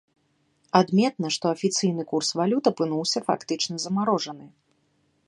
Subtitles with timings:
[0.79, 4.45] Адметна, што афіцыйны курс валют апынуўся фактычна замарожаны.